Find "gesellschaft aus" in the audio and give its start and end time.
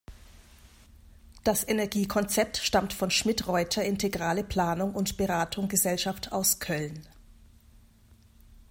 5.67-6.57